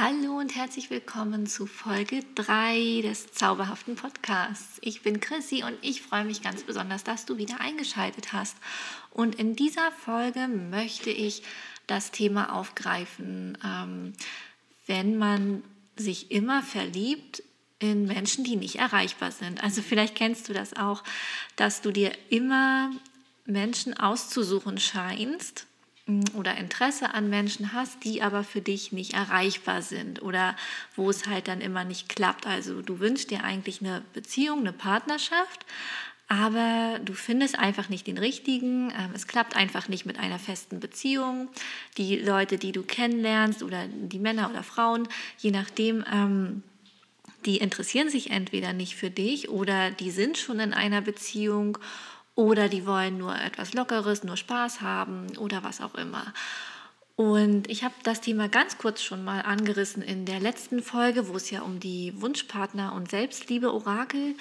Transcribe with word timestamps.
Hallo 0.00 0.38
und 0.38 0.54
herzlich 0.54 0.90
willkommen 0.90 1.48
zu 1.48 1.66
Folge 1.66 2.22
3 2.36 3.00
des 3.02 3.32
zauberhaften 3.32 3.96
Podcasts. 3.96 4.78
Ich 4.80 5.02
bin 5.02 5.18
Chrissy 5.18 5.64
und 5.64 5.76
ich 5.82 6.02
freue 6.02 6.24
mich 6.24 6.40
ganz 6.40 6.62
besonders, 6.62 7.02
dass 7.02 7.26
du 7.26 7.36
wieder 7.36 7.60
eingeschaltet 7.60 8.32
hast. 8.32 8.56
Und 9.10 9.34
in 9.34 9.56
dieser 9.56 9.90
Folge 9.90 10.46
möchte 10.46 11.10
ich 11.10 11.42
das 11.88 12.12
Thema 12.12 12.54
aufgreifen, 12.54 13.58
ähm, 13.64 14.12
wenn 14.86 15.18
man 15.18 15.64
sich 15.96 16.30
immer 16.30 16.62
verliebt 16.62 17.42
in 17.80 18.06
Menschen, 18.06 18.44
die 18.44 18.54
nicht 18.54 18.76
erreichbar 18.76 19.32
sind. 19.32 19.64
Also 19.64 19.82
vielleicht 19.82 20.14
kennst 20.14 20.48
du 20.48 20.52
das 20.52 20.76
auch, 20.76 21.02
dass 21.56 21.80
du 21.80 21.90
dir 21.90 22.12
immer 22.28 22.92
Menschen 23.46 23.98
auszusuchen 23.98 24.78
scheinst, 24.78 25.66
oder 26.34 26.56
Interesse 26.56 27.12
an 27.12 27.28
Menschen 27.28 27.72
hast, 27.72 28.04
die 28.04 28.22
aber 28.22 28.42
für 28.42 28.60
dich 28.60 28.92
nicht 28.92 29.14
erreichbar 29.14 29.82
sind 29.82 30.22
oder 30.22 30.56
wo 30.96 31.10
es 31.10 31.26
halt 31.26 31.48
dann 31.48 31.60
immer 31.60 31.84
nicht 31.84 32.08
klappt. 32.08 32.46
Also 32.46 32.80
du 32.80 32.98
wünschst 32.98 33.30
dir 33.30 33.44
eigentlich 33.44 33.80
eine 33.80 34.02
Beziehung, 34.14 34.60
eine 34.60 34.72
Partnerschaft, 34.72 35.66
aber 36.28 36.98
du 37.04 37.14
findest 37.14 37.58
einfach 37.58 37.88
nicht 37.88 38.06
den 38.06 38.18
richtigen. 38.18 38.90
Ähm, 38.90 39.10
es 39.14 39.26
klappt 39.26 39.56
einfach 39.56 39.88
nicht 39.88 40.06
mit 40.06 40.18
einer 40.18 40.38
festen 40.38 40.80
Beziehung. 40.80 41.48
Die 41.96 42.16
Leute, 42.16 42.58
die 42.58 42.72
du 42.72 42.82
kennenlernst 42.82 43.62
oder 43.62 43.86
die 43.86 44.18
Männer 44.18 44.50
oder 44.50 44.62
Frauen, 44.62 45.08
je 45.38 45.50
nachdem, 45.50 46.04
ähm, 46.12 46.62
die 47.44 47.58
interessieren 47.58 48.10
sich 48.10 48.30
entweder 48.30 48.72
nicht 48.72 48.96
für 48.96 49.10
dich 49.10 49.48
oder 49.48 49.90
die 49.90 50.10
sind 50.10 50.38
schon 50.38 50.60
in 50.60 50.74
einer 50.74 51.00
Beziehung 51.00 51.78
oder 52.38 52.68
die 52.68 52.86
wollen 52.86 53.18
nur 53.18 53.34
etwas 53.34 53.74
Lockeres, 53.74 54.22
nur 54.22 54.36
Spaß 54.36 54.80
haben 54.80 55.36
oder 55.38 55.64
was 55.64 55.80
auch 55.80 55.96
immer. 55.96 56.32
Und 57.16 57.68
ich 57.68 57.82
habe 57.82 57.94
das 58.04 58.20
Thema 58.20 58.48
ganz 58.48 58.78
kurz 58.78 59.02
schon 59.02 59.24
mal 59.24 59.40
angerissen 59.40 60.04
in 60.04 60.24
der 60.24 60.38
letzten 60.38 60.80
Folge, 60.80 61.26
wo 61.26 61.34
es 61.34 61.50
ja 61.50 61.62
um 61.62 61.80
die 61.80 62.12
Wunschpartner 62.14 62.92
und 62.92 63.10
Selbstliebe-Orakel 63.10 64.36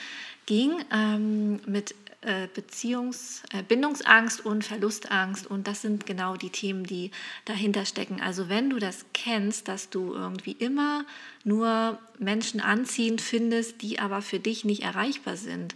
ging, 0.46 0.74
ähm, 0.94 1.60
mit 1.66 1.96
äh, 2.22 2.48
Beziehungs-, 2.54 3.42
äh, 3.52 3.64
Bindungsangst 3.64 4.46
und 4.46 4.64
Verlustangst. 4.64 5.48
Und 5.48 5.68
das 5.68 5.82
sind 5.82 6.06
genau 6.06 6.36
die 6.36 6.52
Themen, 6.52 6.84
die 6.84 7.10
dahinter 7.46 7.84
stecken. 7.86 8.22
Also 8.22 8.48
wenn 8.48 8.70
du 8.70 8.78
das 8.78 9.06
kennst, 9.16 9.68
dass 9.70 9.90
du 9.90 10.14
irgendwie 10.14 10.52
immer 10.52 11.04
nur 11.44 11.98
Menschen 12.20 12.62
anziehend 12.62 13.22
findest, 13.22 13.82
die 13.82 13.98
aber 13.98 14.22
für 14.22 14.38
dich 14.38 14.66
nicht 14.66 14.84
erreichbar 14.84 15.36
sind 15.36 15.74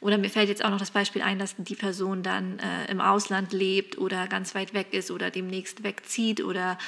oder 0.00 0.18
mir 0.18 0.30
fällt 0.30 0.48
jetzt 0.48 0.64
auch 0.64 0.70
noch 0.70 0.78
das 0.78 0.90
Beispiel 0.90 1.22
ein, 1.22 1.38
dass 1.38 1.54
die 1.58 1.74
Person 1.74 2.22
dann 2.22 2.58
äh, 2.58 2.90
im 2.90 3.00
Ausland 3.00 3.52
lebt 3.52 3.98
oder 3.98 4.26
ganz 4.28 4.54
weit 4.54 4.72
weg 4.72 4.92
ist 4.92 5.10
oder 5.10 5.30
demnächst 5.30 5.82
wegzieht 5.82 6.42
oder 6.42 6.78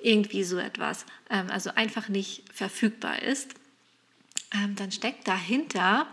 irgendwie 0.00 0.44
so 0.44 0.58
etwas, 0.58 1.04
ähm, 1.30 1.46
also 1.50 1.70
einfach 1.74 2.08
nicht 2.08 2.44
verfügbar 2.52 3.22
ist, 3.22 3.54
ähm, 4.54 4.76
dann 4.76 4.92
steckt 4.92 5.26
dahinter 5.26 6.06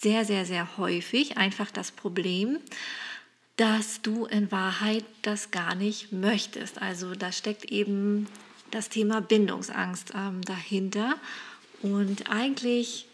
sehr, 0.00 0.24
sehr, 0.24 0.44
sehr 0.44 0.76
häufig 0.78 1.36
einfach 1.36 1.70
das 1.70 1.90
Problem, 1.90 2.58
dass 3.56 4.00
du 4.02 4.26
in 4.26 4.52
Wahrheit 4.52 5.04
das 5.22 5.50
gar 5.50 5.74
nicht 5.74 6.12
möchtest. 6.12 6.80
Also 6.80 7.14
da 7.14 7.32
steckt 7.32 7.64
eben 7.66 8.28
das 8.70 8.88
Thema 8.88 9.20
Bindungsangst 9.20 10.12
ähm, 10.14 10.42
dahinter. 10.42 11.16
Und 11.82 12.30
eigentlich 12.30 13.07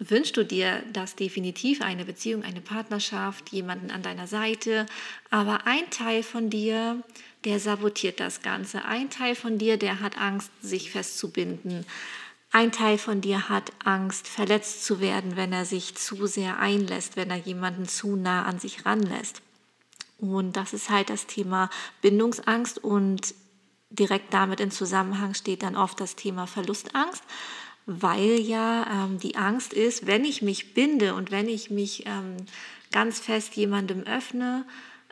wünschst 0.00 0.36
du 0.36 0.44
dir 0.44 0.82
das 0.92 1.14
definitiv, 1.14 1.82
eine 1.82 2.04
Beziehung, 2.04 2.42
eine 2.42 2.62
Partnerschaft, 2.62 3.50
jemanden 3.50 3.90
an 3.90 4.02
deiner 4.02 4.26
Seite, 4.26 4.86
aber 5.30 5.66
ein 5.66 5.88
Teil 5.90 6.22
von 6.22 6.48
dir, 6.48 7.02
der 7.44 7.60
sabotiert 7.60 8.18
das 8.18 8.42
Ganze. 8.42 8.84
Ein 8.84 9.10
Teil 9.10 9.34
von 9.34 9.58
dir, 9.58 9.76
der 9.76 10.00
hat 10.00 10.18
Angst, 10.18 10.50
sich 10.62 10.90
festzubinden. 10.90 11.84
Ein 12.50 12.72
Teil 12.72 12.98
von 12.98 13.20
dir 13.20 13.48
hat 13.48 13.72
Angst, 13.84 14.26
verletzt 14.26 14.84
zu 14.84 15.00
werden, 15.00 15.36
wenn 15.36 15.52
er 15.52 15.64
sich 15.64 15.94
zu 15.94 16.26
sehr 16.26 16.58
einlässt, 16.58 17.16
wenn 17.16 17.30
er 17.30 17.36
jemanden 17.36 17.86
zu 17.86 18.16
nah 18.16 18.44
an 18.44 18.58
sich 18.58 18.84
ranlässt. 18.86 19.42
Und 20.18 20.56
das 20.56 20.72
ist 20.72 20.90
halt 20.90 21.10
das 21.10 21.26
Thema 21.26 21.70
Bindungsangst 22.02 22.82
und 22.82 23.34
direkt 23.90 24.32
damit 24.32 24.60
in 24.60 24.70
Zusammenhang 24.70 25.34
steht 25.34 25.62
dann 25.62 25.76
oft 25.76 26.00
das 26.00 26.16
Thema 26.16 26.46
Verlustangst 26.46 27.22
weil 27.86 28.38
ja 28.40 29.04
ähm, 29.06 29.18
die 29.18 29.36
Angst 29.36 29.72
ist, 29.72 30.06
wenn 30.06 30.24
ich 30.24 30.42
mich 30.42 30.74
binde 30.74 31.14
und 31.14 31.30
wenn 31.30 31.48
ich 31.48 31.70
mich 31.70 32.04
ähm, 32.06 32.36
ganz 32.92 33.20
fest 33.20 33.56
jemandem 33.56 34.02
öffne, 34.04 34.64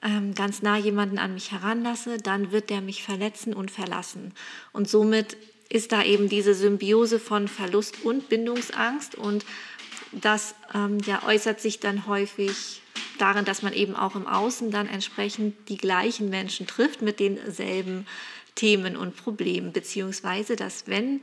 ähm, 0.03 0.34
ganz 0.34 0.62
nah 0.62 0.77
jemanden 0.77 1.19
an 1.19 1.34
mich 1.34 1.53
heranlasse, 1.53 2.19
dann 2.19 2.53
wird 2.53 2.71
der 2.71 2.81
mich 2.81 3.03
verletzen 3.03 3.53
und 3.55 3.71
verlassen. 3.71 4.33
Und 4.73 4.89
somit 4.89 5.37
ist 5.69 5.93
da 5.93 6.03
eben 6.03 6.28
diese 6.28 6.55
Symbiose 6.55 7.19
von 7.19 7.49
Verlust 7.49 8.05
und 8.05 8.28
Bindungsangst 8.28 9.15
und 9.15 9.45
das 10.12 10.55
ähm, 10.75 10.99
ja, 11.05 11.23
äußert 11.27 11.61
sich 11.61 11.81
dann 11.81 12.07
häufig 12.07 12.81
darin, 13.19 13.45
dass 13.45 13.62
man 13.62 13.73
eben 13.73 13.95
auch 13.95 14.15
im 14.15 14.27
Außen 14.27 14.71
dann 14.71 14.89
entsprechend 14.89 15.69
die 15.69 15.77
gleichen 15.77 16.31
Menschen 16.31 16.67
trifft 16.67 17.03
mit 17.03 17.21
denselben 17.21 18.07
Themen 18.55 18.97
und 18.97 19.17
Problemen, 19.17 19.73
beziehungsweise 19.73 20.57
dass 20.57 20.87
wenn 20.87 21.21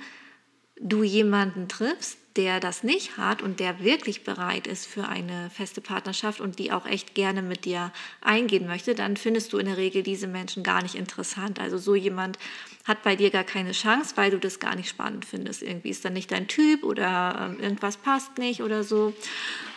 du 0.80 1.04
jemanden 1.04 1.68
triffst, 1.68 2.18
der 2.36 2.60
das 2.60 2.84
nicht 2.84 3.18
hat 3.18 3.42
und 3.42 3.62
der 3.62 3.82
wirklich 3.82 4.26
bereit 4.26 4.68
ist 4.68 4.86
für 4.86 5.08
eine 5.08 5.50
feste 5.50 5.80
Partnerschaft 5.80 6.42
und 6.42 6.60
die 6.60 6.74
auch 6.74 6.86
echt 6.86 7.16
gerne 7.16 7.42
mit 7.42 7.64
dir 7.64 7.94
eingehen 8.20 8.68
möchte, 8.68 8.94
dann 8.94 9.16
findest 9.16 9.54
du 9.54 9.58
in 9.58 9.68
der 9.68 9.78
Regel 9.78 10.04
diese 10.04 10.28
Menschen 10.28 10.62
gar 10.62 10.84
nicht 10.84 10.96
interessant. 10.96 11.60
Also 11.60 11.78
so 11.78 11.96
jemand 11.96 12.38
hat 12.84 13.04
bei 13.04 13.16
dir 13.16 13.30
gar 13.30 13.46
keine 13.46 13.72
Chance, 13.72 14.18
weil 14.18 14.32
du 14.32 14.38
das 14.38 14.60
gar 14.60 14.76
nicht 14.76 14.90
spannend 14.90 15.24
findest. 15.24 15.64
Irgendwie 15.64 15.90
ist 15.90 16.04
dann 16.04 16.14
nicht 16.14 16.32
dein 16.32 16.50
Typ 16.50 16.84
oder 16.84 17.52
ähm, 17.52 17.64
irgendwas 17.64 17.96
passt 17.96 18.38
nicht 18.38 18.62
oder 18.62 18.84
so. 18.84 19.14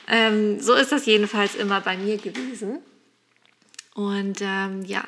Ähm, 0.09 0.61
so 0.61 0.75
ist 0.75 0.91
das 0.91 1.07
jedenfalls 1.07 1.55
immer 1.55 1.81
bei 1.81 1.97
mir 1.97 2.17
gewesen. 2.17 2.81
Und 3.95 4.39
ähm, 4.41 4.85
ja, 4.85 5.05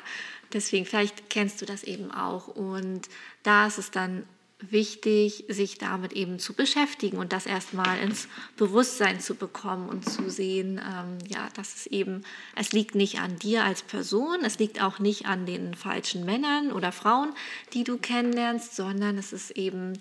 deswegen, 0.53 0.85
vielleicht 0.85 1.29
kennst 1.29 1.61
du 1.61 1.65
das 1.65 1.83
eben 1.83 2.11
auch. 2.11 2.47
Und 2.47 3.09
da 3.43 3.67
ist 3.67 3.77
es 3.77 3.91
dann 3.91 4.23
wichtig, 4.69 5.45
sich 5.47 5.77
damit 5.77 6.13
eben 6.13 6.39
zu 6.39 6.53
beschäftigen 6.53 7.17
und 7.17 7.33
das 7.33 7.45
erstmal 7.45 7.99
ins 7.99 8.27
Bewusstsein 8.57 9.19
zu 9.19 9.35
bekommen 9.35 9.89
und 9.89 10.07
zu 10.07 10.29
sehen, 10.29 10.79
ähm, 10.79 11.17
ja, 11.27 11.49
dass 11.55 11.75
es 11.75 11.87
eben, 11.87 12.23
es 12.55 12.71
liegt 12.71 12.95
nicht 12.95 13.19
an 13.19 13.37
dir 13.39 13.63
als 13.63 13.81
Person, 13.81 14.39
es 14.43 14.59
liegt 14.59 14.81
auch 14.81 14.99
nicht 14.99 15.25
an 15.25 15.45
den 15.45 15.73
falschen 15.73 16.25
Männern 16.25 16.71
oder 16.71 16.91
Frauen, 16.91 17.33
die 17.73 17.83
du 17.83 17.97
kennenlernst, 17.97 18.75
sondern 18.75 19.17
es 19.17 19.33
ist 19.33 19.51
eben 19.51 19.93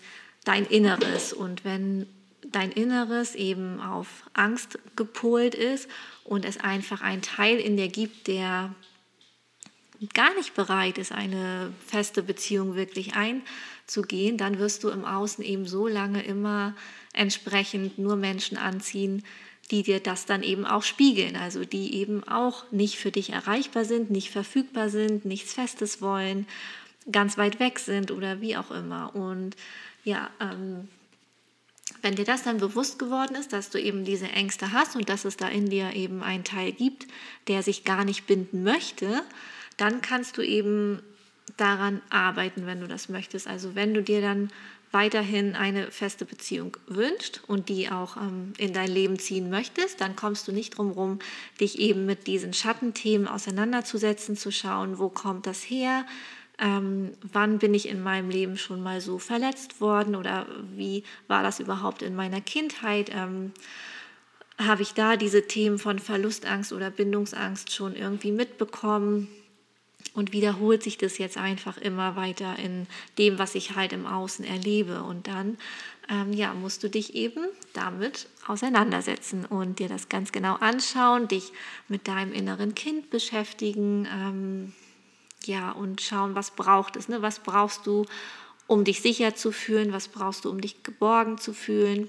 dein 0.44 0.66
Inneres. 0.66 1.32
Und 1.32 1.64
wenn 1.64 2.06
dein 2.42 2.72
Inneres 2.72 3.34
eben 3.34 3.80
auf 3.80 4.24
Angst 4.32 4.78
gepolt 4.96 5.54
ist 5.54 5.88
und 6.24 6.44
es 6.44 6.58
einfach 6.58 7.00
einen 7.00 7.22
Teil 7.22 7.58
in 7.58 7.76
dir 7.76 7.88
gibt, 7.88 8.26
der 8.26 8.74
gar 10.14 10.34
nicht 10.34 10.54
bereit 10.54 10.98
ist, 10.98 11.12
eine 11.12 11.72
feste 11.86 12.22
Beziehung 12.22 12.74
wirklich 12.74 13.12
einzugehen, 13.14 14.38
dann 14.38 14.58
wirst 14.58 14.82
du 14.84 14.88
im 14.88 15.04
Außen 15.04 15.44
eben 15.44 15.66
so 15.66 15.86
lange 15.86 16.22
immer 16.22 16.74
entsprechend 17.12 17.98
nur 17.98 18.16
Menschen 18.16 18.56
anziehen, 18.56 19.24
die 19.70 19.82
dir 19.82 20.00
das 20.00 20.26
dann 20.26 20.42
eben 20.42 20.66
auch 20.66 20.82
spiegeln, 20.82 21.36
also 21.36 21.64
die 21.64 21.94
eben 21.94 22.24
auch 22.24 22.64
nicht 22.72 22.96
für 22.96 23.12
dich 23.12 23.30
erreichbar 23.30 23.84
sind, 23.84 24.10
nicht 24.10 24.30
verfügbar 24.30 24.88
sind, 24.88 25.24
nichts 25.24 25.52
Festes 25.52 26.00
wollen, 26.00 26.46
ganz 27.10 27.38
weit 27.38 27.60
weg 27.60 27.78
sind 27.78 28.10
oder 28.10 28.40
wie 28.40 28.56
auch 28.56 28.70
immer. 28.70 29.14
Und 29.14 29.54
ja, 30.02 30.30
ähm, 30.40 30.88
wenn 32.02 32.16
dir 32.16 32.24
das 32.24 32.42
dann 32.42 32.58
bewusst 32.58 32.98
geworden 32.98 33.36
ist, 33.36 33.52
dass 33.52 33.70
du 33.70 33.80
eben 33.80 34.04
diese 34.04 34.28
Ängste 34.28 34.72
hast 34.72 34.96
und 34.96 35.08
dass 35.08 35.24
es 35.24 35.36
da 35.36 35.48
in 35.48 35.68
dir 35.68 35.94
eben 35.94 36.22
einen 36.22 36.44
Teil 36.44 36.72
gibt, 36.72 37.06
der 37.46 37.62
sich 37.62 37.84
gar 37.84 38.04
nicht 38.04 38.26
binden 38.26 38.62
möchte, 38.62 39.22
dann 39.80 40.02
kannst 40.02 40.36
du 40.38 40.42
eben 40.42 41.02
daran 41.56 42.00
arbeiten, 42.10 42.66
wenn 42.66 42.80
du 42.80 42.86
das 42.86 43.08
möchtest. 43.08 43.46
Also 43.46 43.74
wenn 43.74 43.94
du 43.94 44.02
dir 44.02 44.20
dann 44.20 44.50
weiterhin 44.92 45.54
eine 45.54 45.90
feste 45.90 46.24
Beziehung 46.24 46.76
wünscht 46.86 47.40
und 47.46 47.68
die 47.68 47.90
auch 47.90 48.16
ähm, 48.16 48.52
in 48.58 48.72
dein 48.72 48.90
Leben 48.90 49.18
ziehen 49.18 49.48
möchtest, 49.48 50.00
dann 50.00 50.16
kommst 50.16 50.48
du 50.48 50.52
nicht 50.52 50.76
drum 50.76 50.88
herum, 50.88 51.18
dich 51.60 51.78
eben 51.78 52.06
mit 52.06 52.26
diesen 52.26 52.52
Schattenthemen 52.52 53.28
auseinanderzusetzen, 53.28 54.36
zu 54.36 54.50
schauen, 54.50 54.98
wo 54.98 55.08
kommt 55.08 55.46
das 55.46 55.62
her, 55.62 56.06
ähm, 56.58 57.12
wann 57.32 57.58
bin 57.58 57.72
ich 57.72 57.88
in 57.88 58.02
meinem 58.02 58.30
Leben 58.30 58.58
schon 58.58 58.82
mal 58.82 59.00
so 59.00 59.18
verletzt 59.18 59.80
worden 59.80 60.16
oder 60.16 60.46
wie 60.74 61.04
war 61.28 61.42
das 61.42 61.60
überhaupt 61.60 62.02
in 62.02 62.16
meiner 62.16 62.40
Kindheit. 62.40 63.10
Ähm, 63.14 63.52
habe 64.58 64.82
ich 64.82 64.92
da 64.92 65.16
diese 65.16 65.46
Themen 65.46 65.78
von 65.78 65.98
Verlustangst 65.98 66.72
oder 66.72 66.90
Bindungsangst 66.90 67.72
schon 67.72 67.94
irgendwie 67.94 68.32
mitbekommen? 68.32 69.28
Und 70.14 70.32
wiederholt 70.32 70.82
sich 70.82 70.98
das 70.98 71.18
jetzt 71.18 71.36
einfach 71.36 71.78
immer 71.78 72.16
weiter 72.16 72.58
in 72.58 72.86
dem, 73.18 73.38
was 73.38 73.54
ich 73.54 73.76
halt 73.76 73.92
im 73.92 74.06
Außen 74.06 74.44
erlebe. 74.44 75.02
Und 75.02 75.28
dann 75.28 75.56
ähm, 76.08 76.32
ja, 76.32 76.52
musst 76.54 76.82
du 76.82 76.90
dich 76.90 77.14
eben 77.14 77.46
damit 77.72 78.26
auseinandersetzen 78.46 79.44
und 79.44 79.78
dir 79.78 79.88
das 79.88 80.08
ganz 80.08 80.32
genau 80.32 80.54
anschauen, 80.54 81.28
dich 81.28 81.52
mit 81.88 82.08
deinem 82.08 82.32
inneren 82.32 82.74
Kind 82.74 83.10
beschäftigen, 83.10 84.08
ähm, 84.12 84.72
ja, 85.46 85.70
und 85.70 86.00
schauen, 86.00 86.34
was 86.34 86.50
braucht 86.50 86.96
es, 86.96 87.08
ne? 87.08 87.22
was 87.22 87.38
brauchst 87.38 87.86
du, 87.86 88.04
um 88.66 88.84
dich 88.84 89.00
sicher 89.00 89.34
zu 89.34 89.52
fühlen? 89.52 89.92
Was 89.92 90.08
brauchst 90.08 90.44
du, 90.44 90.50
um 90.50 90.60
dich 90.60 90.82
geborgen 90.82 91.38
zu 91.38 91.52
fühlen? 91.52 92.08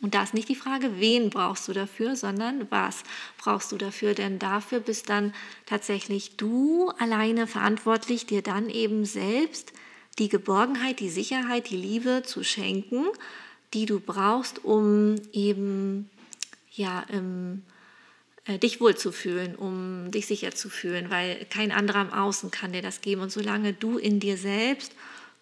Und 0.00 0.14
da 0.14 0.22
ist 0.22 0.34
nicht 0.34 0.48
die 0.48 0.54
Frage, 0.54 1.00
wen 1.00 1.30
brauchst 1.30 1.66
du 1.66 1.72
dafür, 1.72 2.14
sondern 2.14 2.70
was 2.70 3.02
brauchst 3.36 3.72
du 3.72 3.76
dafür? 3.76 4.14
Denn 4.14 4.38
dafür 4.38 4.80
bist 4.80 5.08
dann 5.08 5.34
tatsächlich 5.66 6.36
du 6.36 6.90
alleine 6.98 7.46
verantwortlich, 7.46 8.26
dir 8.26 8.42
dann 8.42 8.70
eben 8.70 9.04
selbst 9.04 9.72
die 10.18 10.28
Geborgenheit, 10.28 11.00
die 11.00 11.10
Sicherheit, 11.10 11.70
die 11.70 11.76
Liebe 11.76 12.22
zu 12.24 12.44
schenken, 12.44 13.06
die 13.74 13.86
du 13.86 14.00
brauchst, 14.00 14.64
um 14.64 15.16
eben 15.32 16.08
ja 16.72 17.04
im 17.08 17.62
äh, 18.48 18.58
dich 18.58 18.80
wohlzufühlen, 18.80 19.54
um 19.54 20.10
dich 20.10 20.26
sicher 20.26 20.52
zu 20.52 20.70
fühlen, 20.70 21.10
weil 21.10 21.44
kein 21.50 21.70
anderer 21.70 22.02
im 22.02 22.12
Außen 22.12 22.50
kann 22.50 22.72
dir 22.72 22.82
das 22.82 23.00
geben. 23.00 23.20
Und 23.20 23.30
solange 23.30 23.72
du 23.74 23.98
in 23.98 24.20
dir 24.20 24.36
selbst 24.36 24.92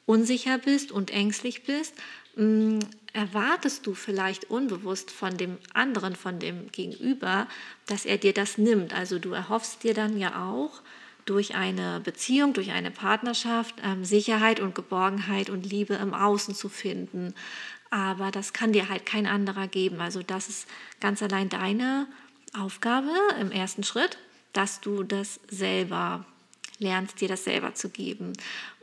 unsicher 0.06 0.59
bist 0.59 0.93
und 0.93 1.11
ängstlich 1.11 1.64
bist, 1.64 1.94
mm, 2.37 2.81
erwartest 3.17 3.87
du 3.87 3.95
vielleicht 3.95 4.51
unbewusst 4.51 5.11
von 5.11 5.39
dem 5.39 5.57
anderen, 5.73 6.15
von 6.15 6.39
dem 6.39 6.71
Gegenüber, 6.71 7.49
dass 7.87 8.05
er 8.05 8.19
dir 8.19 8.35
das 8.35 8.59
nimmt. 8.59 8.93
Also 8.93 9.19
du 9.19 9.33
erhoffst 9.33 9.85
dir 9.85 9.95
dann 9.95 10.19
ja 10.19 10.47
auch 10.47 10.83
durch 11.25 11.55
eine 11.55 12.01
Beziehung, 12.01 12.53
durch 12.53 12.73
eine 12.73 12.91
Partnerschaft 12.91 13.75
ähm, 13.83 14.05
Sicherheit 14.05 14.61
und 14.61 14.75
Geborgenheit 14.75 15.49
und 15.49 15.65
Liebe 15.65 15.95
im 15.95 16.13
Außen 16.13 16.55
zu 16.55 16.69
finden. 16.69 17.35
Aber 17.89 18.31
das 18.31 18.53
kann 18.53 18.75
dir 18.75 18.91
halt 18.91 19.07
kein 19.07 19.27
anderer 19.27 19.67
geben. 19.67 20.01
Also 20.01 20.23
das 20.23 20.51
ist 20.51 20.69
ganz 21.01 21.23
allein 21.23 21.49
deine 21.49 22.07
Aufgabe 22.57 23.11
im 23.41 23.51
ersten 23.51 23.83
Schritt, 23.83 24.19
dass 24.53 24.83
du 24.83 25.05
das 25.05 25.41
selber 25.49 26.27
lernst, 26.79 27.21
dir 27.23 27.29
das 27.29 27.45
selber 27.45 27.75
zu 27.75 27.89
geben. 27.89 28.35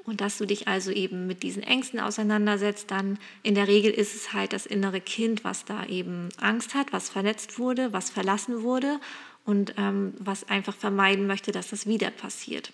Und 0.05 0.19
dass 0.19 0.38
du 0.38 0.45
dich 0.45 0.67
also 0.67 0.91
eben 0.91 1.27
mit 1.27 1.44
diesen 1.44 1.63
Ängsten 1.63 2.00
auseinandersetzt, 2.00 2.91
dann 2.91 3.17
in 3.41 3.55
der 3.55 3.67
Regel 3.67 3.91
ist 3.91 4.15
es 4.15 4.33
halt 4.33 4.51
das 4.51 4.65
innere 4.65 5.00
Kind, 5.00 5.44
was 5.44 5.63
da 5.63 5.85
eben 5.85 6.29
Angst 6.38 6.73
hat, 6.73 6.91
was 6.91 7.09
verletzt 7.09 7.57
wurde, 7.57 7.94
was 7.94 8.09
verlassen 8.09 8.63
wurde 8.63 9.00
und 9.45 9.75
ähm, 9.77 10.13
was 10.19 10.50
einfach 10.50 10.75
vermeiden 10.75 11.25
möchte, 11.25 11.51
dass 11.53 11.69
das 11.69 11.88
wieder 11.88 12.11
passiert. 12.11 12.73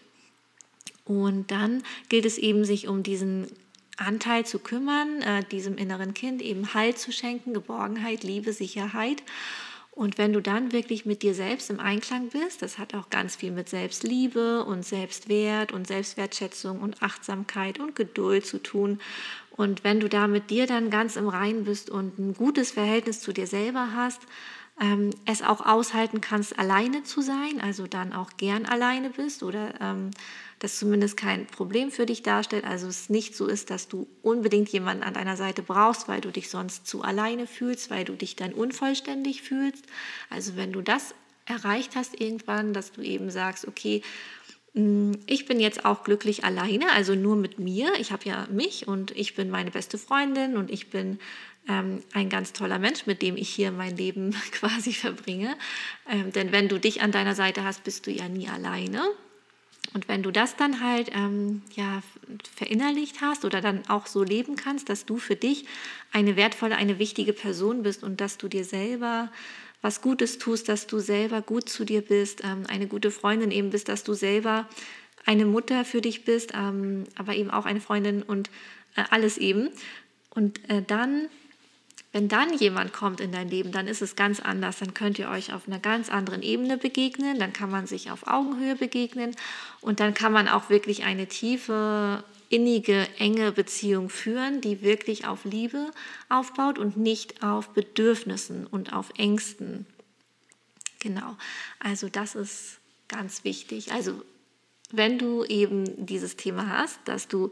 Und 1.05 1.51
dann 1.51 1.83
gilt 2.09 2.25
es 2.25 2.37
eben, 2.37 2.65
sich 2.65 2.87
um 2.87 3.03
diesen 3.03 3.47
Anteil 3.97 4.45
zu 4.45 4.59
kümmern, 4.59 5.21
äh, 5.21 5.43
diesem 5.43 5.77
inneren 5.77 6.13
Kind 6.13 6.41
eben 6.41 6.73
Halt 6.73 6.97
zu 6.97 7.11
schenken, 7.11 7.53
Geborgenheit, 7.53 8.23
Liebe, 8.23 8.53
Sicherheit. 8.53 9.21
Und 9.99 10.17
wenn 10.17 10.31
du 10.31 10.41
dann 10.41 10.71
wirklich 10.71 11.05
mit 11.05 11.23
dir 11.23 11.33
selbst 11.33 11.69
im 11.69 11.81
Einklang 11.81 12.29
bist, 12.29 12.61
das 12.61 12.77
hat 12.77 12.95
auch 12.95 13.09
ganz 13.09 13.35
viel 13.35 13.51
mit 13.51 13.67
Selbstliebe 13.67 14.63
und 14.63 14.85
Selbstwert 14.85 15.73
und 15.73 15.87
Selbstwertschätzung 15.87 16.79
und 16.79 17.03
Achtsamkeit 17.03 17.81
und 17.81 17.97
Geduld 17.97 18.45
zu 18.45 18.63
tun. 18.63 19.01
Und 19.51 19.83
wenn 19.83 19.99
du 19.99 20.07
da 20.07 20.27
mit 20.27 20.51
dir 20.51 20.67
dann 20.67 20.89
ganz 20.89 21.17
im 21.17 21.27
Reinen 21.27 21.65
bist 21.65 21.89
und 21.89 22.17
ein 22.17 22.33
gutes 22.33 22.71
Verhältnis 22.71 23.19
zu 23.19 23.33
dir 23.33 23.45
selber 23.45 23.89
hast, 23.93 24.21
ähm, 24.79 25.09
es 25.25 25.41
auch 25.41 25.65
aushalten 25.65 26.21
kannst, 26.21 26.57
alleine 26.57 27.03
zu 27.03 27.19
sein, 27.19 27.59
also 27.61 27.85
dann 27.85 28.13
auch 28.13 28.37
gern 28.37 28.65
alleine 28.65 29.09
bist 29.09 29.43
oder 29.43 29.73
ähm, 29.81 30.11
das 30.59 30.77
zumindest 30.77 31.15
kein 31.15 31.47
Problem 31.47 31.89
für 31.89 32.05
dich 32.05 32.21
darstellt. 32.21 32.65
Also 32.65 32.87
es 32.87 33.09
nicht 33.09 33.35
so 33.35 33.47
ist, 33.47 33.69
dass 33.69 33.87
du 33.87 34.07
unbedingt 34.21 34.69
jemanden 34.69 35.03
an 35.03 35.13
deiner 35.13 35.37
Seite 35.37 35.63
brauchst, 35.63 36.07
weil 36.07 36.19
du 36.19 36.31
dich 36.31 36.49
sonst 36.49 36.85
zu 36.85 37.01
alleine 37.01 37.47
fühlst, 37.47 37.89
weil 37.89 38.03
du 38.03 38.13
dich 38.13 38.35
dann 38.35 38.53
unvollständig 38.53 39.41
fühlst. 39.41 39.85
Also 40.29 40.57
wenn 40.57 40.73
du 40.73 40.81
das 40.81 41.15
erreicht 41.45 41.95
hast 41.95 42.19
irgendwann, 42.19 42.73
dass 42.73 42.91
du 42.91 43.01
eben 43.01 43.31
sagst, 43.31 43.67
okay, 43.67 44.01
mm, 44.73 45.13
ich 45.25 45.45
bin 45.45 45.61
jetzt 45.61 45.85
auch 45.85 46.03
glücklich 46.03 46.43
alleine, 46.43 46.91
also 46.91 47.15
nur 47.15 47.37
mit 47.37 47.57
mir. 47.57 47.93
Ich 47.97 48.11
habe 48.11 48.25
ja 48.25 48.45
mich 48.51 48.85
und 48.85 49.11
ich 49.11 49.35
bin 49.35 49.49
meine 49.49 49.71
beste 49.71 49.97
Freundin 49.97 50.57
und 50.57 50.69
ich 50.69 50.89
bin 50.89 51.19
ähm, 51.69 52.03
ein 52.13 52.29
ganz 52.29 52.51
toller 52.51 52.79
Mensch, 52.79 53.05
mit 53.05 53.21
dem 53.21 53.37
ich 53.37 53.49
hier 53.49 53.71
mein 53.71 53.95
Leben 53.95 54.31
quasi 54.51 54.91
verbringe. 54.91 55.55
Ähm, 56.09 56.33
denn 56.33 56.51
wenn 56.51 56.67
du 56.67 56.79
dich 56.79 57.01
an 57.01 57.13
deiner 57.13 57.35
Seite 57.35 57.63
hast, 57.63 57.85
bist 57.85 58.07
du 58.07 58.11
ja 58.11 58.27
nie 58.27 58.49
alleine. 58.49 59.09
Und 59.93 60.07
wenn 60.07 60.21
du 60.21 60.31
das 60.31 60.55
dann 60.55 60.83
halt 60.83 61.11
ähm, 61.13 61.63
ja, 61.75 62.01
verinnerlicht 62.55 63.21
hast 63.21 63.43
oder 63.43 63.59
dann 63.59 63.87
auch 63.87 64.05
so 64.05 64.23
leben 64.23 64.55
kannst, 64.55 64.89
dass 64.89 65.05
du 65.05 65.17
für 65.17 65.35
dich 65.35 65.65
eine 66.11 66.35
wertvolle, 66.35 66.75
eine 66.75 66.99
wichtige 66.99 67.33
Person 67.33 67.83
bist 67.83 68.03
und 68.03 68.21
dass 68.21 68.37
du 68.37 68.47
dir 68.47 68.63
selber 68.63 69.31
was 69.81 70.01
Gutes 70.01 70.37
tust, 70.37 70.69
dass 70.69 70.87
du 70.87 70.99
selber 70.99 71.41
gut 71.41 71.69
zu 71.69 71.85
dir 71.85 72.01
bist, 72.01 72.43
ähm, 72.43 72.63
eine 72.67 72.87
gute 72.87 73.11
Freundin 73.11 73.51
eben 73.51 73.69
bist, 73.69 73.89
dass 73.89 74.03
du 74.03 74.13
selber 74.13 74.67
eine 75.25 75.45
Mutter 75.45 75.85
für 75.85 76.01
dich 76.01 76.25
bist, 76.25 76.51
ähm, 76.53 77.05
aber 77.15 77.35
eben 77.35 77.49
auch 77.49 77.65
eine 77.65 77.81
Freundin 77.81 78.21
und 78.21 78.49
äh, 78.95 79.03
alles 79.09 79.37
eben. 79.37 79.69
Und 80.29 80.69
äh, 80.69 80.83
dann 80.85 81.29
wenn 82.11 82.27
dann 82.27 82.57
jemand 82.57 82.91
kommt 82.91 83.19
in 83.19 83.31
dein 83.31 83.49
Leben, 83.49 83.71
dann 83.71 83.87
ist 83.87 84.01
es 84.01 84.15
ganz 84.15 84.39
anders. 84.39 84.79
Dann 84.79 84.95
könnt 84.95 85.19
ihr 85.19 85.29
euch 85.29 85.53
auf 85.53 85.67
einer 85.67 85.79
ganz 85.79 86.09
anderen 86.09 86.41
Ebene 86.41 86.77
begegnen. 86.77 87.37
Dann 87.37 87.53
kann 87.53 87.69
man 87.69 87.85
sich 87.85 88.09
auf 88.09 88.25
Augenhöhe 88.25 88.75
begegnen. 88.75 89.35
Und 89.81 89.99
dann 89.99 90.15
kann 90.15 90.33
man 90.33 90.47
auch 90.47 90.69
wirklich 90.69 91.03
eine 91.03 91.27
tiefe, 91.27 92.23
innige, 92.49 93.07
enge 93.19 93.51
Beziehung 93.51 94.09
führen, 94.09 94.59
die 94.59 94.81
wirklich 94.81 95.27
auf 95.27 95.45
Liebe 95.45 95.91
aufbaut 96.29 96.79
und 96.79 96.97
nicht 96.97 97.43
auf 97.43 97.69
Bedürfnissen 97.69 98.65
und 98.65 98.91
auf 98.91 99.11
Ängsten. 99.17 99.85
Genau. 100.99 101.37
Also 101.79 102.09
das 102.09 102.33
ist 102.33 102.79
ganz 103.07 103.43
wichtig. 103.43 103.91
Also 103.91 104.19
wenn 104.91 105.17
du 105.19 105.43
eben 105.45 106.05
dieses 106.05 106.35
Thema 106.35 106.69
hast, 106.69 106.99
dass 107.05 107.27
du 107.27 107.51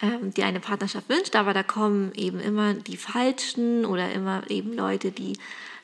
ähm, 0.00 0.32
dir 0.32 0.46
eine 0.46 0.60
Partnerschaft 0.60 1.08
wünscht, 1.08 1.36
aber 1.36 1.52
da 1.52 1.62
kommen 1.62 2.12
eben 2.14 2.40
immer 2.40 2.74
die 2.74 2.96
Falschen 2.96 3.84
oder 3.84 4.12
immer 4.12 4.48
eben 4.50 4.72
Leute, 4.72 5.10
die 5.12 5.36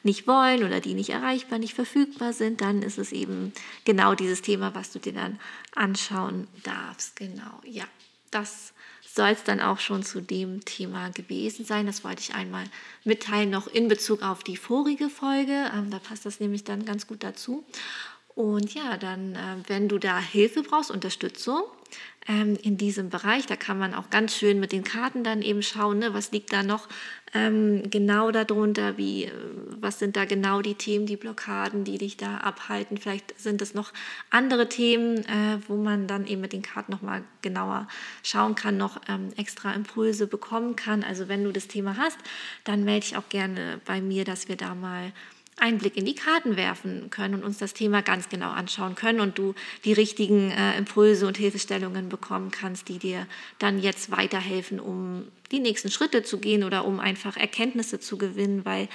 nicht 0.03 0.27
wollen 0.27 0.63
oder 0.65 0.81
die 0.81 0.95
nicht 0.95 1.11
erreichbar, 1.11 1.59
nicht 1.59 1.75
verfügbar 1.75 2.33
sind, 2.33 2.61
dann 2.61 2.83
ist 2.83 2.97
es 2.97 3.13
eben 3.13 3.53
genau 3.85 4.15
dieses 4.15 4.41
Thema, 4.41 4.75
was 4.75 4.93
du 4.93 4.99
dir 4.99 5.13
dann 5.13 5.39
anschauen 5.75 6.47
darfst. 6.63 7.17
Genau, 7.17 7.61
ja, 7.65 7.85
das 8.31 8.73
soll 9.03 9.31
es 9.31 9.45
dann 9.45 9.61
auch 9.61 9.81
schon 9.81 10.03
zu 10.03 10.21
dem 10.21 10.65
Thema 10.65 11.11
gewesen 11.11 11.65
sein. 11.65 11.87
Das 11.87 12.05
wollte 12.05 12.21
ich 12.21 12.35
einmal 12.35 12.65
mitteilen, 13.05 13.51
noch 13.51 13.67
in 13.67 13.89
Bezug 13.89 14.23
auf 14.23 14.45
die 14.45 14.57
vorige 14.57 15.11
Folge. 15.11 15.71
Ähm, 15.75 15.91
da 15.91 15.99
passt 15.99 16.25
das 16.25 16.39
nämlich 16.39 16.65
dann 16.65 16.85
ganz 16.85 17.07
gut 17.07 17.25
dazu. 17.25 17.65
Und 18.37 18.75
ja, 18.75 18.99
dann, 18.99 19.35
äh, 19.35 19.57
wenn 19.67 19.89
du 19.89 19.99
da 19.99 20.21
Hilfe 20.21 20.63
brauchst, 20.63 20.91
Unterstützung 20.91 21.63
ähm, 22.29 22.59
in 22.63 22.77
diesem 22.77 23.09
Bereich, 23.09 23.47
da 23.47 23.57
kann 23.57 23.79
man 23.79 23.95
auch 23.95 24.11
ganz 24.11 24.37
schön 24.37 24.61
mit 24.61 24.73
den 24.73 24.85
Karten 24.85 25.25
dann 25.25 25.41
eben 25.41 25.63
schauen, 25.63 26.01
ne, 26.01 26.13
was 26.13 26.33
liegt 26.33 26.53
da 26.53 26.63
noch 26.63 26.87
ähm, 27.33 27.89
genau 27.89 28.31
darunter, 28.33 28.99
wie, 28.99 29.25
äh, 29.25 29.33
was 29.81 29.99
sind 29.99 30.17
da 30.17 30.27
genau 30.27 30.61
die 30.61 30.75
Themen, 30.75 31.07
die 31.07 31.17
Blockaden, 31.17 31.85
die 31.85 31.97
dich 31.97 32.19
da 32.19 32.37
abhalten. 32.37 32.99
Vielleicht 32.99 33.41
sind 33.41 33.63
es 33.63 33.73
noch 33.73 33.95
andere 34.29 34.69
Themen, 34.69 35.25
äh, 35.25 35.59
wo 35.67 35.77
man 35.77 36.07
dann 36.07 36.27
eben 36.27 36.43
mit 36.43 36.53
den 36.53 36.61
Karten 36.61 36.93
nochmal 36.93 37.25
genauer 37.41 37.89
schauen 38.23 38.55
kann, 38.55 38.77
noch 38.77 39.01
ähm, 39.09 39.31
extra 39.39 39.73
Impulse 39.73 40.27
bekommen 40.27 40.77
kann. 40.77 41.05
Also 41.05 41.29
wenn 41.29 41.43
du 41.43 41.53
das 41.53 41.69
Thema 41.69 41.97
hast, 41.97 42.19
dann 42.65 42.85
melde 42.85 43.07
dich 43.07 43.17
auch 43.17 43.31
gerne 43.31 43.81
bei 43.87 44.03
mir, 44.03 44.27
dass 44.27 44.49
wir 44.49 44.57
da 44.57 44.75
mal 44.75 45.13
einen 45.59 45.79
Blick 45.79 45.97
in 45.97 46.05
die 46.05 46.15
Karten 46.15 46.57
werfen 46.57 47.09
können 47.11 47.35
und 47.35 47.45
uns 47.45 47.59
das 47.59 47.73
Thema 47.73 48.03
ganz 48.03 48.29
genau 48.29 48.51
anschauen 48.51 48.95
können 48.95 49.21
und 49.21 49.39
du 49.39 49.55
die 49.85 49.95
richtigen 49.95 50.51
äh, 50.51 50.77
Impulse 50.77 51.27
und 51.27 51.39
Hilfestellungen 51.39 52.09
bekommen 52.09 52.51
kannst, 52.51 52.89
die 52.89 52.99
dir 52.99 53.27
dann 53.59 53.81
jetzt 53.81 54.11
weiterhelfen, 54.11 54.81
um 54.81 55.27
die 55.51 55.61
nächsten 55.61 55.91
Schritte 55.91 56.23
zu 56.23 56.39
gehen 56.39 56.65
oder 56.65 56.85
um 56.85 57.01
einfach 57.01 57.37
Erkenntnisse 57.37 58.01
zu 58.01 58.19
gewinnen, 58.19 58.65
weil 58.65 58.89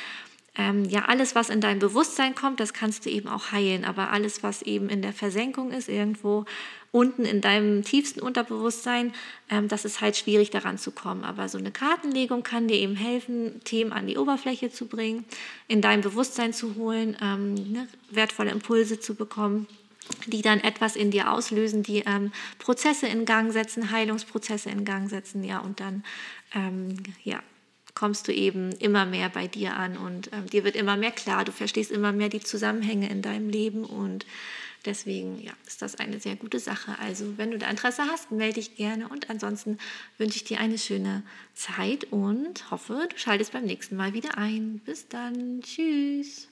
ähm, 0.57 0.85
ja 0.85 1.05
alles, 1.05 1.33
was 1.33 1.49
in 1.49 1.61
dein 1.61 1.79
Bewusstsein 1.79 2.35
kommt, 2.35 2.59
das 2.59 2.73
kannst 2.73 3.05
du 3.05 3.09
eben 3.09 3.29
auch 3.29 3.51
heilen, 3.51 3.85
aber 3.85 4.11
alles, 4.11 4.43
was 4.43 4.61
eben 4.61 4.89
in 4.89 5.01
der 5.01 5.13
Versenkung 5.13 5.71
ist, 5.71 5.87
irgendwo 5.87 6.45
unten 6.91 7.23
in 7.23 7.39
deinem 7.39 7.83
tiefsten 7.83 8.19
Unterbewusstsein, 8.19 9.13
ähm, 9.49 9.69
das 9.69 9.85
ist 9.85 10.01
halt 10.01 10.17
schwierig 10.17 10.49
daran 10.49 10.77
zu 10.77 10.91
kommen. 10.91 11.23
Aber 11.23 11.47
so 11.47 11.57
eine 11.57 11.71
Kartenlegung 11.71 12.43
kann 12.43 12.67
dir 12.67 12.75
eben 12.75 12.95
helfen, 12.95 13.61
Themen 13.63 13.93
an 13.93 14.07
die 14.07 14.17
Oberfläche 14.17 14.71
zu 14.71 14.87
bringen, 14.87 15.23
in 15.69 15.81
dein 15.81 16.01
Bewusstsein 16.01 16.51
zu 16.51 16.75
holen, 16.75 17.15
ähm, 17.21 17.53
ne, 17.53 17.87
wertvolle 18.09 18.51
Impulse 18.51 18.99
zu 18.99 19.15
bekommen 19.15 19.67
die 20.27 20.41
dann 20.41 20.59
etwas 20.59 20.97
in 20.97 21.11
dir 21.11 21.31
auslösen, 21.31 21.83
die 21.83 21.99
ähm, 21.99 22.33
Prozesse 22.59 23.07
in 23.07 23.23
Gang 23.23 23.53
setzen, 23.53 23.91
Heilungsprozesse 23.91 24.69
in 24.69 24.83
Gang 24.83 25.09
setzen, 25.09 25.43
ja, 25.43 25.59
und 25.59 25.79
dann 25.79 26.03
ähm, 26.53 26.95
ja, 27.23 27.41
kommst 27.95 28.27
du 28.27 28.33
eben 28.33 28.71
immer 28.73 29.05
mehr 29.05 29.29
bei 29.29 29.47
dir 29.47 29.75
an 29.75 29.97
und 29.97 30.31
ähm, 30.33 30.47
dir 30.47 30.63
wird 30.63 30.75
immer 30.75 30.97
mehr 30.97 31.11
klar, 31.11 31.45
du 31.45 31.51
verstehst 31.51 31.91
immer 31.91 32.11
mehr 32.11 32.29
die 32.29 32.41
Zusammenhänge 32.41 33.09
in 33.09 33.21
deinem 33.21 33.49
Leben 33.49 33.83
und 33.83 34.25
Deswegen 34.85 35.39
ja, 35.39 35.51
ist 35.67 35.81
das 35.81 35.95
eine 35.95 36.19
sehr 36.19 36.35
gute 36.35 36.59
Sache. 36.59 36.97
Also 36.99 37.37
wenn 37.37 37.51
du 37.51 37.59
da 37.59 37.69
Interesse 37.69 38.03
hast, 38.05 38.31
melde 38.31 38.55
dich 38.55 38.75
gerne 38.75 39.07
und 39.09 39.29
ansonsten 39.29 39.77
wünsche 40.17 40.37
ich 40.37 40.43
dir 40.43 40.59
eine 40.59 40.79
schöne 40.79 41.23
Zeit 41.53 42.05
und 42.05 42.71
hoffe, 42.71 43.07
du 43.09 43.17
schaltest 43.17 43.51
beim 43.51 43.65
nächsten 43.65 43.95
Mal 43.95 44.13
wieder 44.13 44.37
ein. 44.37 44.79
Bis 44.79 45.07
dann. 45.07 45.61
Tschüss. 45.61 46.50